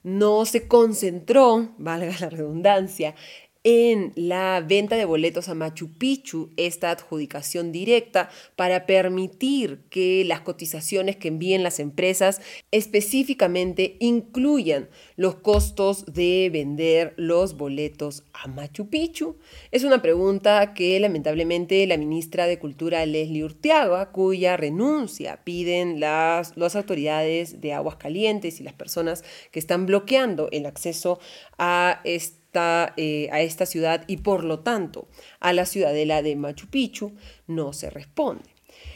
No 0.04 0.46
se 0.46 0.70
concentró, 0.70 1.76
valga 1.78 2.16
la 2.22 2.30
redundancia, 2.30 3.16
en 3.64 4.12
la 4.16 4.64
venta 4.66 4.96
de 4.96 5.06
boletos 5.06 5.48
a 5.48 5.54
Machu 5.54 5.94
Picchu 5.94 6.50
esta 6.58 6.90
adjudicación 6.90 7.72
directa 7.72 8.30
para 8.56 8.88
permitir 8.88 9.82
que 9.90 10.24
las 10.26 10.42
cotizaciones 10.42 11.18
que 11.18 11.28
envíen 11.28 11.62
las 11.62 11.80
empresas 11.80 12.42
específicamente 12.72 13.98
incluyan 14.00 14.90
los 15.16 15.36
costos 15.36 16.06
de 16.06 16.50
vender 16.52 17.14
los 17.18 17.56
boletos 17.56 18.24
a 18.34 18.48
Machu 18.48 18.90
Picchu? 18.90 19.38
Es 19.70 19.84
una 19.84 20.02
pregunta 20.02 20.74
que 20.74 21.00
lamentablemente 21.00 21.86
la 21.86 21.98
ministra 21.98 22.48
de 22.48 22.58
Cultura 22.58 23.06
Leslie 23.06 23.44
Urteaga, 23.44 24.12
cuya 24.12 24.58
renuncia 24.58 25.44
piden 25.44 26.00
las, 26.00 26.58
las 26.58 26.76
autoridades 26.76 27.62
de 27.62 27.74
Aguascalientes 27.74 28.60
y 28.60 28.64
las 28.64 28.74
personas 28.74 29.24
que 29.52 29.60
están 29.60 29.86
bloqueando 29.86 30.50
el 30.52 30.66
acceso 30.66 31.20
a 31.60 32.02
este 32.04 32.41
eh, 32.54 33.30
a 33.32 33.42
esta 33.42 33.66
ciudad 33.66 34.04
y 34.08 34.18
por 34.18 34.44
lo 34.44 34.60
tanto 34.60 35.08
a 35.40 35.54
la 35.54 35.66
ciudadela 35.66 36.22
de 36.22 36.36
Machu 36.36 36.68
Picchu, 36.68 37.14
no 37.48 37.74
se 37.74 37.90
responde. 37.90 38.51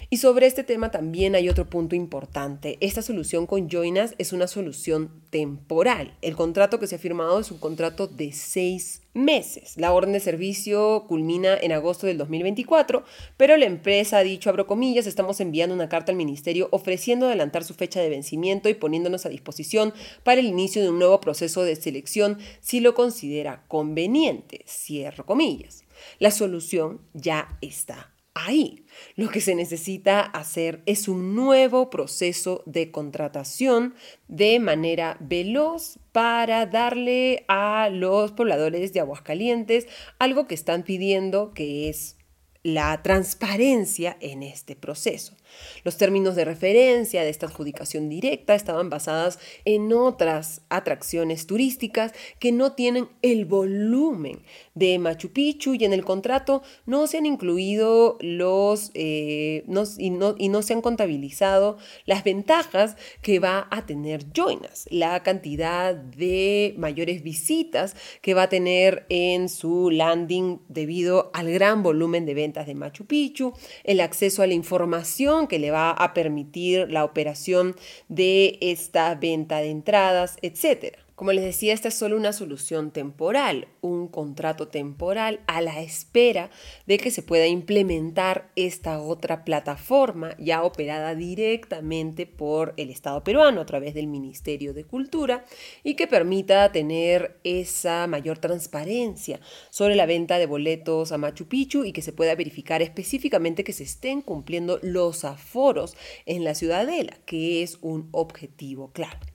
Y 0.09 0.17
sobre 0.17 0.45
este 0.45 0.63
tema 0.63 0.91
también 0.91 1.35
hay 1.35 1.49
otro 1.49 1.69
punto 1.69 1.95
importante. 1.95 2.77
Esta 2.79 3.01
solución 3.01 3.47
con 3.47 3.69
Joinas 3.69 4.13
es 4.17 4.33
una 4.33 4.47
solución 4.47 5.09
temporal. 5.29 6.15
El 6.21 6.35
contrato 6.35 6.79
que 6.79 6.87
se 6.87 6.95
ha 6.95 6.99
firmado 6.99 7.39
es 7.39 7.51
un 7.51 7.57
contrato 7.57 8.07
de 8.07 8.31
seis 8.31 9.01
meses. 9.13 9.75
La 9.77 9.93
orden 9.93 10.13
de 10.13 10.19
servicio 10.19 11.05
culmina 11.07 11.57
en 11.57 11.71
agosto 11.71 12.05
del 12.05 12.17
2024, 12.17 13.03
pero 13.37 13.57
la 13.57 13.65
empresa 13.65 14.19
ha 14.19 14.23
dicho, 14.23 14.49
abro 14.49 14.67
comillas, 14.67 15.07
estamos 15.07 15.39
enviando 15.39 15.73
una 15.73 15.89
carta 15.89 16.11
al 16.11 16.17
ministerio 16.17 16.67
ofreciendo 16.71 17.25
adelantar 17.25 17.63
su 17.63 17.73
fecha 17.73 17.99
de 17.99 18.09
vencimiento 18.09 18.69
y 18.69 18.73
poniéndonos 18.73 19.25
a 19.25 19.29
disposición 19.29 19.93
para 20.23 20.39
el 20.39 20.47
inicio 20.47 20.81
de 20.83 20.89
un 20.89 20.99
nuevo 20.99 21.19
proceso 21.19 21.63
de 21.63 21.75
selección 21.75 22.37
si 22.61 22.79
lo 22.79 22.93
considera 22.93 23.63
conveniente. 23.67 24.63
Cierro 24.67 25.25
comillas. 25.25 25.83
La 26.19 26.29
solución 26.29 27.01
ya 27.13 27.57
está 27.61 28.14
ahí. 28.35 28.85
Lo 29.15 29.29
que 29.29 29.41
se 29.41 29.55
necesita 29.55 30.19
hacer 30.21 30.83
es 30.85 31.07
un 31.07 31.33
nuevo 31.33 31.89
proceso 31.89 32.61
de 32.67 32.91
contratación 32.91 33.95
de 34.27 34.59
manera 34.59 35.17
veloz 35.19 35.97
para 36.11 36.67
darle 36.67 37.45
a 37.47 37.89
los 37.89 38.33
pobladores 38.33 38.93
de 38.93 38.99
Aguascalientes 38.99 39.87
algo 40.19 40.47
que 40.47 40.55
están 40.55 40.83
pidiendo 40.83 41.53
que 41.53 41.89
es 41.89 42.17
la 42.61 43.01
transparencia 43.03 44.17
en 44.21 44.43
este 44.43 44.75
proceso. 44.75 45.37
Los 45.83 45.97
términos 45.97 46.35
de 46.35 46.45
referencia 46.45 47.23
de 47.23 47.29
esta 47.29 47.47
adjudicación 47.47 48.09
directa 48.09 48.55
estaban 48.55 48.89
basadas 48.89 49.39
en 49.65 49.91
otras 49.93 50.61
atracciones 50.69 51.47
turísticas 51.47 52.13
que 52.39 52.51
no 52.51 52.73
tienen 52.73 53.09
el 53.21 53.45
volumen 53.45 54.43
de 54.73 54.99
Machu 54.99 55.31
Picchu 55.31 55.73
y 55.73 55.85
en 55.85 55.93
el 55.93 56.03
contrato 56.03 56.63
no 56.85 57.07
se 57.07 57.17
han 57.17 57.25
incluido 57.25 58.17
los 58.21 58.91
eh, 58.93 59.63
y, 59.97 60.09
no, 60.09 60.35
y 60.37 60.49
no 60.49 60.61
se 60.61 60.73
han 60.73 60.81
contabilizado 60.81 61.77
las 62.05 62.23
ventajas 62.23 62.97
que 63.21 63.39
va 63.39 63.67
a 63.71 63.85
tener 63.85 64.31
Joinas, 64.31 64.87
la 64.89 65.23
cantidad 65.23 65.95
de 65.95 66.73
mayores 66.77 67.23
visitas 67.23 67.95
que 68.21 68.33
va 68.33 68.43
a 68.43 68.49
tener 68.49 69.05
en 69.09 69.49
su 69.49 69.89
landing 69.89 70.59
debido 70.67 71.31
al 71.33 71.51
gran 71.51 71.83
volumen 71.83 72.25
de 72.25 72.33
ventas 72.33 72.67
de 72.67 72.75
Machu 72.75 73.05
Picchu, 73.05 73.53
el 73.83 73.99
acceso 73.99 74.41
a 74.41 74.47
la 74.47 74.53
información 74.53 75.44
que 75.47 75.59
le 75.59 75.71
va 75.71 75.91
a 75.91 76.13
permitir 76.13 76.91
la 76.91 77.03
operación 77.03 77.75
de 78.09 78.57
esta 78.61 79.15
venta 79.15 79.57
de 79.59 79.69
entradas, 79.69 80.37
etcétera. 80.41 81.04
Como 81.15 81.31
les 81.31 81.45
decía, 81.45 81.73
esta 81.73 81.87
es 81.87 81.93
solo 81.93 82.17
una 82.17 82.33
solución 82.33 82.91
temporal, 82.91 83.69
un 83.79 84.09
contrato 84.09 84.67
temporal 84.67 85.39
a 85.47 85.61
la 85.61 85.79
espera 85.79 86.49
de 86.87 86.97
que 86.97 87.09
se 87.09 87.21
pueda 87.21 87.47
implementar 87.47 88.51
esta 88.57 88.99
otra 89.01 89.45
plataforma 89.45 90.35
ya 90.37 90.63
operada 90.63 91.15
directamente 91.15 92.25
por 92.25 92.73
el 92.75 92.89
Estado 92.89 93.23
peruano 93.23 93.61
a 93.61 93.65
través 93.65 93.93
del 93.93 94.07
Ministerio 94.07 94.73
de 94.73 94.83
Cultura 94.83 95.45
y 95.85 95.93
que 95.93 96.05
permita 96.05 96.69
tener 96.73 97.39
esa 97.45 98.07
mayor 98.07 98.39
transparencia 98.39 99.39
sobre 99.69 99.95
la 99.95 100.05
venta 100.05 100.37
de 100.37 100.47
boletos 100.47 101.13
a 101.13 101.17
Machu 101.17 101.47
Picchu 101.47 101.85
y 101.85 101.93
que 101.93 102.01
se 102.01 102.11
pueda 102.11 102.35
verificar 102.35 102.81
específicamente 102.81 103.63
que 103.63 103.71
se 103.71 103.83
estén 103.83 104.21
cumpliendo 104.21 104.79
los 104.81 105.23
aforos 105.23 105.95
en 106.25 106.43
la 106.43 106.55
ciudadela, 106.55 107.17
que 107.25 107.63
es 107.63 107.77
un 107.81 108.09
objetivo 108.11 108.91
claro. 108.91 109.34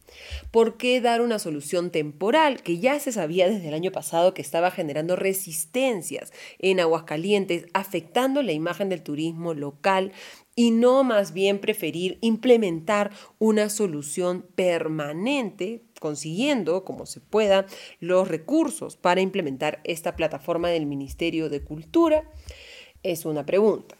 ¿Por 0.50 0.76
qué 0.76 1.00
dar 1.00 1.20
una 1.20 1.38
solución 1.38 1.90
temporal 1.90 2.62
que 2.62 2.78
ya 2.78 2.98
se 2.98 3.12
sabía 3.12 3.48
desde 3.48 3.68
el 3.68 3.74
año 3.74 3.92
pasado 3.92 4.34
que 4.34 4.42
estaba 4.42 4.70
generando 4.70 5.16
resistencias 5.16 6.32
en 6.58 6.80
Aguascalientes, 6.80 7.66
afectando 7.72 8.42
la 8.42 8.52
imagen 8.52 8.88
del 8.88 9.02
turismo 9.02 9.54
local 9.54 10.12
y 10.56 10.72
no 10.72 11.04
más 11.04 11.32
bien 11.32 11.58
preferir 11.58 12.18
implementar 12.20 13.10
una 13.38 13.70
solución 13.70 14.46
permanente 14.54 15.82
consiguiendo, 16.00 16.84
como 16.84 17.06
se 17.06 17.20
pueda, 17.20 17.66
los 18.00 18.28
recursos 18.28 18.96
para 18.96 19.20
implementar 19.20 19.80
esta 19.84 20.16
plataforma 20.16 20.68
del 20.68 20.86
Ministerio 20.86 21.48
de 21.48 21.62
Cultura? 21.62 22.24
Es 23.02 23.24
una 23.24 23.46
pregunta. 23.46 23.96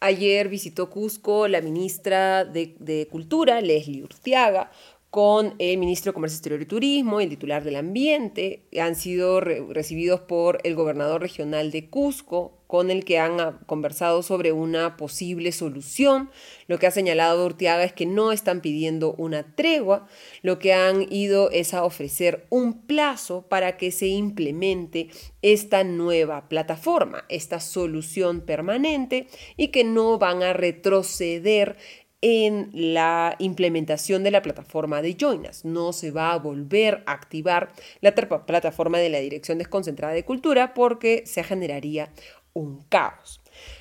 Ayer 0.00 0.48
visitó 0.48 0.90
Cusco 0.90 1.48
la 1.48 1.60
ministra 1.60 2.44
de, 2.44 2.76
de 2.78 3.08
Cultura, 3.08 3.60
Leslie 3.60 4.04
Urtiaga, 4.04 4.70
con 5.10 5.54
el 5.58 5.78
ministro 5.78 6.10
de 6.12 6.14
Comercio 6.14 6.36
Exterior 6.36 6.60
y 6.60 6.66
Turismo, 6.66 7.20
el 7.20 7.30
titular 7.30 7.64
del 7.64 7.76
Ambiente, 7.76 8.62
han 8.78 8.94
sido 8.94 9.40
recibidos 9.40 10.20
por 10.20 10.60
el 10.64 10.74
gobernador 10.74 11.22
regional 11.22 11.70
de 11.70 11.88
Cusco, 11.88 12.58
con 12.66 12.90
el 12.90 13.06
que 13.06 13.18
han 13.18 13.40
ah, 13.40 13.58
conversado 13.64 14.22
sobre 14.22 14.52
una 14.52 14.98
posible 14.98 15.52
solución. 15.52 16.30
Lo 16.66 16.78
que 16.78 16.86
ha 16.86 16.90
señalado 16.90 17.46
Urtiaga 17.46 17.82
es 17.82 17.94
que 17.94 18.04
no 18.04 18.30
están 18.30 18.60
pidiendo 18.60 19.14
una 19.14 19.54
tregua, 19.54 20.06
lo 20.42 20.58
que 20.58 20.74
han 20.74 21.10
ido 21.10 21.50
es 21.50 21.72
a 21.72 21.82
ofrecer 21.84 22.46
un 22.50 22.82
plazo 22.82 23.46
para 23.48 23.78
que 23.78 23.90
se 23.90 24.08
implemente 24.08 25.08
esta 25.40 25.82
nueva 25.82 26.50
plataforma, 26.50 27.24
esta 27.30 27.60
solución 27.60 28.42
permanente 28.42 29.28
y 29.56 29.68
que 29.68 29.84
no 29.84 30.18
van 30.18 30.42
a 30.42 30.52
retroceder 30.52 31.78
en 32.20 32.70
la 32.72 33.36
implementación 33.38 34.24
de 34.24 34.30
la 34.30 34.42
plataforma 34.42 35.02
de 35.02 35.14
Joinas. 35.14 35.64
No 35.64 35.92
se 35.92 36.10
va 36.10 36.32
a 36.32 36.38
volver 36.38 37.02
a 37.06 37.12
activar 37.12 37.72
la 38.00 38.14
plataforma 38.14 38.98
de 38.98 39.08
la 39.08 39.20
Dirección 39.20 39.58
Desconcentrada 39.58 40.14
de 40.14 40.24
Cultura 40.24 40.74
porque 40.74 41.22
se 41.26 41.44
generaría 41.44 42.10
un 42.54 42.82
caos. 42.88 43.40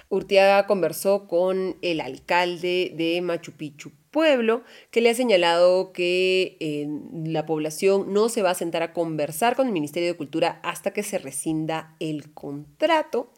Urtiaga 0.09 0.67
conversó 0.67 1.27
con 1.27 1.77
el 1.81 1.99
alcalde 1.99 2.93
de 2.95 3.21
Machu 3.21 3.51
Picchu 3.53 3.91
Pueblo, 4.11 4.63
que 4.89 5.01
le 5.01 5.09
ha 5.09 5.13
señalado 5.13 5.91
que 5.91 6.57
eh, 6.59 6.87
la 7.25 7.45
población 7.45 8.13
no 8.13 8.29
se 8.29 8.41
va 8.41 8.51
a 8.51 8.55
sentar 8.55 8.81
a 8.81 8.93
conversar 8.93 9.55
con 9.55 9.67
el 9.67 9.73
Ministerio 9.73 10.09
de 10.09 10.17
Cultura 10.17 10.59
hasta 10.63 10.91
que 10.91 11.03
se 11.03 11.17
rescinda 11.17 11.95
el 11.99 12.33
contrato. 12.33 13.31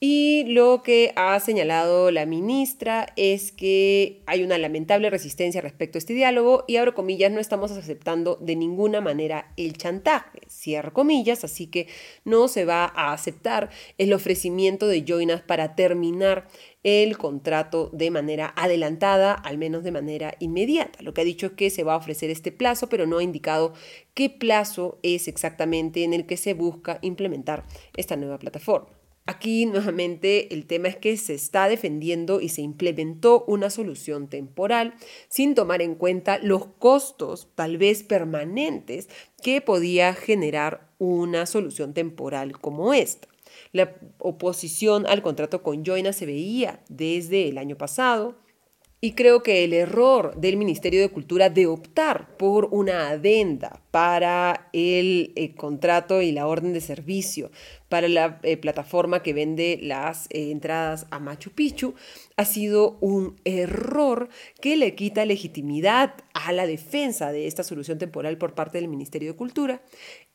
Y 0.00 0.44
lo 0.48 0.82
que 0.82 1.12
ha 1.16 1.38
señalado 1.40 2.10
la 2.10 2.26
ministra 2.26 3.06
es 3.16 3.52
que 3.52 4.22
hay 4.26 4.42
una 4.42 4.58
lamentable 4.58 5.08
resistencia 5.08 5.62
respecto 5.62 5.96
a 5.96 6.00
este 6.00 6.12
diálogo 6.12 6.64
y 6.66 6.76
abro 6.76 6.94
comillas, 6.94 7.32
no 7.32 7.40
estamos 7.40 7.70
aceptando 7.70 8.36
de 8.36 8.56
ninguna 8.56 9.00
manera 9.00 9.52
el 9.56 9.78
chantaje, 9.78 10.40
cierro 10.50 10.92
comillas, 10.92 11.44
así 11.44 11.68
que 11.68 11.86
no 12.24 12.48
se 12.48 12.64
va 12.64 12.84
a 12.84 13.12
aceptar 13.12 13.70
el 13.96 14.12
ofrecimiento 14.12 14.88
de 14.88 15.04
Joinas 15.04 15.40
para 15.40 15.74
terminar 15.74 16.48
el 16.82 17.16
contrato 17.16 17.88
de 17.94 18.10
manera 18.10 18.52
adelantada, 18.56 19.32
al 19.32 19.56
menos 19.56 19.84
de 19.84 19.92
manera 19.92 20.34
inmediata. 20.38 21.02
Lo 21.02 21.14
que 21.14 21.22
ha 21.22 21.24
dicho 21.24 21.46
es 21.46 21.52
que 21.52 21.70
se 21.70 21.82
va 21.82 21.94
a 21.94 21.98
ofrecer 21.98 22.28
este 22.28 22.52
plazo, 22.52 22.90
pero 22.90 23.06
no 23.06 23.18
ha 23.18 23.22
indicado 23.22 23.72
qué 24.12 24.28
plazo 24.28 24.98
es 25.02 25.28
exactamente 25.28 26.04
en 26.04 26.12
el 26.12 26.26
que 26.26 26.36
se 26.36 26.52
busca 26.52 26.98
implementar 27.00 27.64
esta 27.96 28.16
nueva 28.16 28.38
plataforma. 28.38 28.93
Aquí 29.26 29.64
nuevamente 29.64 30.52
el 30.52 30.66
tema 30.66 30.88
es 30.88 30.96
que 30.96 31.16
se 31.16 31.32
está 31.32 31.66
defendiendo 31.66 32.42
y 32.42 32.50
se 32.50 32.60
implementó 32.60 33.42
una 33.46 33.70
solución 33.70 34.28
temporal 34.28 34.94
sin 35.28 35.54
tomar 35.54 35.80
en 35.80 35.94
cuenta 35.94 36.38
los 36.38 36.66
costos 36.66 37.48
tal 37.54 37.78
vez 37.78 38.02
permanentes 38.02 39.08
que 39.42 39.62
podía 39.62 40.12
generar 40.12 40.90
una 40.98 41.46
solución 41.46 41.94
temporal 41.94 42.60
como 42.60 42.92
esta. 42.92 43.28
La 43.72 43.96
oposición 44.18 45.06
al 45.06 45.22
contrato 45.22 45.62
con 45.62 45.86
Joina 45.86 46.12
se 46.12 46.26
veía 46.26 46.84
desde 46.90 47.48
el 47.48 47.56
año 47.56 47.78
pasado 47.78 48.36
y 49.04 49.12
creo 49.12 49.42
que 49.42 49.64
el 49.64 49.74
error 49.74 50.34
del 50.36 50.56
Ministerio 50.56 51.02
de 51.02 51.10
Cultura 51.10 51.50
de 51.50 51.66
optar 51.66 52.38
por 52.38 52.68
una 52.70 53.10
adenda 53.10 53.82
para 53.90 54.70
el, 54.72 55.34
eh, 55.36 55.54
contrato 55.54 56.22
y 56.22 56.32
la 56.32 56.46
orden 56.46 56.72
de 56.72 56.80
servicio 56.80 57.50
para 57.94 58.08
la 58.08 58.40
eh, 58.42 58.56
plataforma 58.56 59.22
que 59.22 59.32
vende 59.32 59.78
las 59.80 60.26
eh, 60.30 60.50
entradas 60.50 61.06
a 61.12 61.20
Machu 61.20 61.52
Picchu 61.52 61.94
ha 62.36 62.44
sido 62.44 62.98
un 63.00 63.36
error 63.44 64.28
que 64.60 64.74
le 64.74 64.96
quita 64.96 65.24
legitimidad 65.24 66.16
a 66.32 66.50
la 66.50 66.66
defensa 66.66 67.30
de 67.30 67.46
esta 67.46 67.62
solución 67.62 67.98
temporal 67.98 68.36
por 68.36 68.56
parte 68.56 68.78
del 68.78 68.88
Ministerio 68.88 69.30
de 69.30 69.36
Cultura 69.36 69.80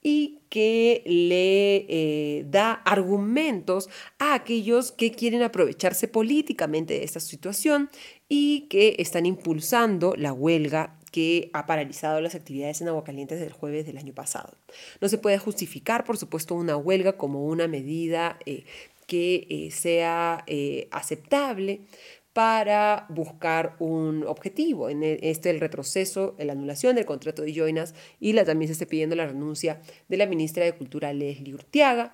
y 0.01 0.39
que 0.47 1.03
le 1.05 2.45
da 2.47 2.71
argumentos 2.71 3.89
a 4.19 4.35
aquellos 4.35 4.93
que 4.93 5.11
quieren 5.11 5.41
aprovecharse 5.41 6.07
políticamente 6.07 6.93
de 6.93 7.03
esta 7.03 7.19
situación 7.19 7.89
y 8.29 8.67
que 8.69 8.95
están 8.99 9.25
impulsando 9.25 10.13
la 10.15 10.31
huelga 10.31 10.98
que 11.11 11.49
ha 11.53 11.65
paralizado 11.65 12.21
las 12.21 12.35
actividades 12.35 12.81
en 12.81 12.87
Aguascalientes 12.87 13.39
del 13.39 13.51
jueves 13.51 13.85
del 13.85 13.97
año 13.97 14.13
pasado. 14.13 14.53
No 15.01 15.09
se 15.09 15.17
puede 15.17 15.37
justificar, 15.37 16.03
por 16.03 16.17
supuesto, 16.17 16.55
una 16.55 16.77
huelga 16.77 17.13
como 17.13 17.45
una 17.45 17.67
medida 17.67 18.37
eh, 18.45 18.65
que 19.07 19.47
eh, 19.49 19.71
sea 19.71 20.43
eh, 20.47 20.87
aceptable 20.91 21.81
para 22.33 23.07
buscar 23.09 23.75
un 23.79 24.23
objetivo. 24.25 24.89
En 24.89 25.03
este 25.03 25.49
el 25.49 25.59
retroceso, 25.59 26.35
la 26.37 26.53
anulación 26.53 26.95
del 26.95 27.05
contrato 27.05 27.41
de 27.41 27.53
Joinas 27.53 27.95
y 28.19 28.33
la, 28.33 28.45
también 28.45 28.67
se 28.67 28.73
está 28.73 28.85
pidiendo 28.85 29.15
la 29.15 29.25
renuncia 29.25 29.81
de 30.07 30.17
la 30.17 30.27
ministra 30.27 30.63
de 30.63 30.73
Cultura 30.73 31.11
Leslie 31.11 31.55
Urtiaga 31.55 32.13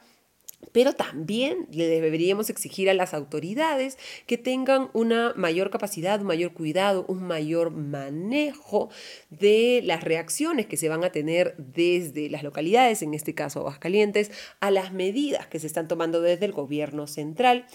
pero 0.71 0.93
también 0.93 1.67
le 1.71 1.87
deberíamos 1.87 2.49
exigir 2.49 2.89
a 2.89 2.93
las 2.93 3.13
autoridades 3.13 3.97
que 4.25 4.37
tengan 4.37 4.89
una 4.93 5.33
mayor 5.35 5.69
capacidad, 5.69 6.19
un 6.19 6.27
mayor 6.27 6.53
cuidado, 6.53 7.05
un 7.07 7.23
mayor 7.23 7.71
manejo 7.71 8.89
de 9.29 9.81
las 9.83 10.03
reacciones 10.03 10.65
que 10.65 10.77
se 10.77 10.89
van 10.89 11.03
a 11.03 11.11
tener 11.11 11.55
desde 11.57 12.29
las 12.29 12.43
localidades, 12.43 13.01
en 13.01 13.13
este 13.13 13.33
caso 13.33 13.59
Aguascalientes, 13.59 14.31
a 14.59 14.71
las 14.71 14.93
medidas 14.93 15.47
que 15.47 15.59
se 15.59 15.67
están 15.67 15.87
tomando 15.87 16.21
desde 16.21 16.45
el 16.45 16.51
gobierno 16.51 17.07
central 17.07 17.65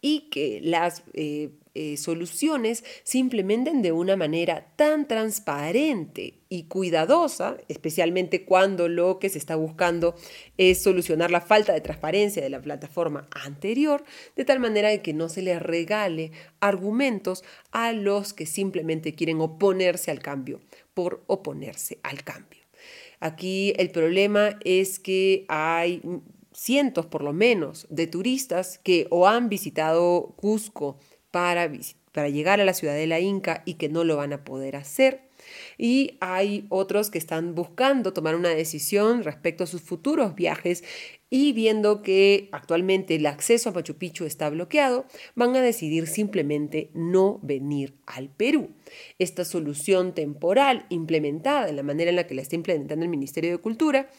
y 0.00 0.30
que 0.30 0.60
las 0.62 1.02
eh, 1.14 1.50
eh, 1.74 1.96
soluciones 1.96 2.84
se 3.04 3.18
implementen 3.18 3.82
de 3.82 3.92
una 3.92 4.16
manera 4.16 4.72
tan 4.76 5.06
transparente 5.06 6.40
y 6.48 6.64
cuidadosa, 6.64 7.58
especialmente 7.68 8.44
cuando 8.44 8.88
lo 8.88 9.18
que 9.20 9.28
se 9.28 9.38
está 9.38 9.54
buscando 9.54 10.16
es 10.58 10.82
solucionar 10.82 11.30
la 11.30 11.40
falta 11.40 11.72
de 11.72 11.80
transparencia 11.80 12.42
de 12.42 12.50
la 12.50 12.60
plataforma 12.60 13.28
anterior, 13.30 14.04
de 14.34 14.44
tal 14.44 14.58
manera 14.58 14.96
que 15.00 15.12
no 15.12 15.28
se 15.28 15.42
les 15.42 15.62
regale 15.62 16.32
argumentos 16.58 17.44
a 17.70 17.92
los 17.92 18.32
que 18.32 18.46
simplemente 18.46 19.14
quieren 19.14 19.40
oponerse 19.40 20.10
al 20.10 20.18
cambio 20.18 20.60
por 20.92 21.22
oponerse 21.28 22.00
al 22.02 22.24
cambio. 22.24 22.60
Aquí 23.20 23.74
el 23.76 23.90
problema 23.90 24.58
es 24.64 24.98
que 24.98 25.44
hay 25.48 26.02
cientos 26.52 27.06
por 27.06 27.22
lo 27.22 27.32
menos 27.32 27.86
de 27.90 28.06
turistas 28.06 28.78
que 28.78 29.06
o 29.10 29.28
han 29.28 29.48
visitado 29.48 30.34
Cusco 30.36 30.98
para, 31.30 31.70
para 32.12 32.28
llegar 32.28 32.60
a 32.60 32.64
la 32.64 32.74
ciudad 32.74 32.94
de 32.94 33.06
la 33.06 33.20
Inca 33.20 33.62
y 33.64 33.74
que 33.74 33.88
no 33.88 34.04
lo 34.04 34.16
van 34.16 34.32
a 34.32 34.44
poder 34.44 34.76
hacer. 34.76 35.28
Y 35.78 36.18
hay 36.20 36.66
otros 36.68 37.10
que 37.10 37.18
están 37.18 37.54
buscando 37.54 38.12
tomar 38.12 38.34
una 38.36 38.50
decisión 38.50 39.24
respecto 39.24 39.64
a 39.64 39.66
sus 39.66 39.82
futuros 39.82 40.34
viajes 40.34 40.84
y 41.30 41.52
viendo 41.52 42.02
que 42.02 42.48
actualmente 42.52 43.14
el 43.14 43.26
acceso 43.26 43.70
a 43.70 43.72
Machu 43.72 43.94
Picchu 43.94 44.24
está 44.24 44.50
bloqueado, 44.50 45.06
van 45.34 45.54
a 45.54 45.62
decidir 45.62 46.08
simplemente 46.08 46.90
no 46.92 47.38
venir 47.42 47.94
al 48.06 48.28
Perú. 48.30 48.70
Esta 49.18 49.44
solución 49.44 50.12
temporal 50.12 50.86
implementada 50.88 51.68
en 51.68 51.76
la 51.76 51.82
manera 51.82 52.10
en 52.10 52.16
la 52.16 52.26
que 52.26 52.34
la 52.34 52.42
está 52.42 52.56
implementando 52.56 53.04
el 53.04 53.10
Ministerio 53.10 53.52
de 53.52 53.58
Cultura 53.58 54.10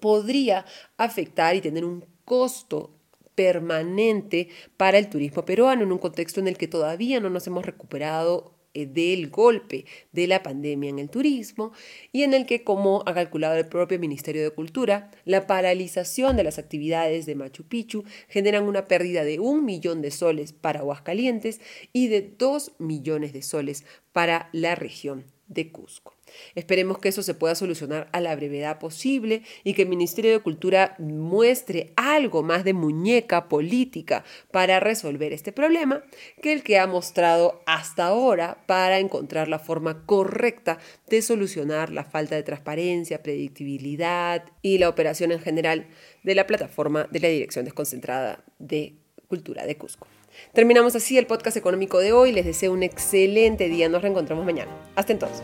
podría 0.00 0.64
afectar 0.96 1.54
y 1.54 1.60
tener 1.60 1.84
un 1.84 2.04
costo 2.24 2.98
permanente 3.34 4.48
para 4.76 4.98
el 4.98 5.08
turismo 5.08 5.44
peruano 5.44 5.82
en 5.82 5.92
un 5.92 5.98
contexto 5.98 6.40
en 6.40 6.48
el 6.48 6.58
que 6.58 6.68
todavía 6.68 7.20
no 7.20 7.30
nos 7.30 7.46
hemos 7.46 7.64
recuperado 7.64 8.54
eh, 8.74 8.86
del 8.86 9.28
golpe 9.28 9.84
de 10.12 10.26
la 10.26 10.42
pandemia 10.42 10.88
en 10.88 10.98
el 10.98 11.10
turismo 11.10 11.72
y 12.10 12.22
en 12.22 12.32
el 12.32 12.46
que, 12.46 12.64
como 12.64 13.02
ha 13.04 13.12
calculado 13.12 13.56
el 13.56 13.68
propio 13.68 13.98
Ministerio 13.98 14.42
de 14.42 14.50
Cultura, 14.50 15.10
la 15.26 15.46
paralización 15.46 16.36
de 16.36 16.44
las 16.44 16.58
actividades 16.58 17.26
de 17.26 17.34
Machu 17.34 17.64
Picchu 17.64 18.04
generan 18.28 18.64
una 18.64 18.88
pérdida 18.88 19.24
de 19.24 19.40
un 19.40 19.66
millón 19.66 20.00
de 20.00 20.10
soles 20.10 20.54
para 20.54 20.80
Aguascalientes 20.80 21.60
y 21.92 22.08
de 22.08 22.22
dos 22.22 22.72
millones 22.78 23.34
de 23.34 23.42
soles 23.42 23.84
para 24.12 24.48
la 24.52 24.74
región 24.74 25.26
de 25.48 25.70
Cusco. 25.70 26.14
Esperemos 26.54 26.98
que 26.98 27.08
eso 27.08 27.22
se 27.22 27.34
pueda 27.34 27.54
solucionar 27.54 28.08
a 28.12 28.20
la 28.20 28.34
brevedad 28.36 28.78
posible 28.78 29.42
y 29.64 29.74
que 29.74 29.82
el 29.82 29.88
Ministerio 29.88 30.32
de 30.32 30.40
Cultura 30.40 30.96
muestre 30.98 31.92
algo 31.96 32.42
más 32.42 32.64
de 32.64 32.74
muñeca 32.74 33.48
política 33.48 34.24
para 34.50 34.80
resolver 34.80 35.32
este 35.32 35.52
problema 35.52 36.02
que 36.40 36.52
el 36.52 36.62
que 36.62 36.78
ha 36.78 36.86
mostrado 36.86 37.62
hasta 37.66 38.06
ahora 38.06 38.62
para 38.66 38.98
encontrar 38.98 39.48
la 39.48 39.58
forma 39.58 40.04
correcta 40.06 40.78
de 41.08 41.22
solucionar 41.22 41.90
la 41.90 42.04
falta 42.04 42.36
de 42.36 42.42
transparencia, 42.42 43.22
predictibilidad 43.22 44.44
y 44.62 44.78
la 44.78 44.88
operación 44.88 45.32
en 45.32 45.40
general 45.40 45.88
de 46.22 46.34
la 46.34 46.46
plataforma 46.46 47.08
de 47.10 47.20
la 47.20 47.28
Dirección 47.28 47.64
Desconcentrada 47.64 48.44
de 48.58 48.94
Cultura 49.28 49.66
de 49.66 49.76
Cusco. 49.76 50.06
Terminamos 50.52 50.94
así 50.96 51.18
el 51.18 51.26
podcast 51.26 51.56
económico 51.56 51.98
de 51.98 52.12
hoy. 52.12 52.32
Les 52.32 52.44
deseo 52.44 52.72
un 52.72 52.82
excelente 52.82 53.68
día. 53.68 53.88
Nos 53.88 54.02
reencontramos 54.02 54.44
mañana. 54.44 54.70
Hasta 54.96 55.12
entonces. 55.12 55.42